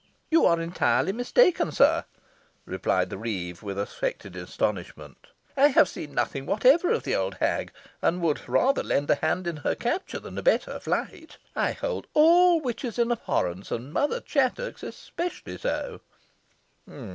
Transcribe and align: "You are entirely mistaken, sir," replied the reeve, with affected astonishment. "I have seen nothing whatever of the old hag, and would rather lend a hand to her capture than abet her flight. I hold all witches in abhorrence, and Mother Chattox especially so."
"You 0.31 0.47
are 0.47 0.59
entirely 0.59 1.11
mistaken, 1.13 1.71
sir," 1.71 2.05
replied 2.65 3.11
the 3.11 3.19
reeve, 3.19 3.61
with 3.61 3.77
affected 3.77 4.35
astonishment. 4.35 5.27
"I 5.55 5.67
have 5.67 5.87
seen 5.87 6.15
nothing 6.15 6.47
whatever 6.47 6.91
of 6.91 7.03
the 7.03 7.15
old 7.15 7.35
hag, 7.35 7.71
and 8.01 8.19
would 8.23 8.49
rather 8.49 8.81
lend 8.81 9.11
a 9.11 9.15
hand 9.21 9.45
to 9.45 9.59
her 9.61 9.75
capture 9.75 10.17
than 10.19 10.39
abet 10.39 10.63
her 10.63 10.79
flight. 10.79 11.37
I 11.55 11.73
hold 11.73 12.07
all 12.15 12.59
witches 12.61 12.97
in 12.97 13.11
abhorrence, 13.11 13.69
and 13.69 13.93
Mother 13.93 14.19
Chattox 14.21 14.81
especially 14.81 15.59
so." 15.59 16.01